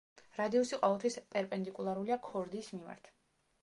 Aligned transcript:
რადიუსი 0.37 0.79
ყოველთვის 0.79 1.19
პერპენდიკულარულია 1.35 2.21
ქორდის 2.31 2.75
მიმართ. 2.79 3.17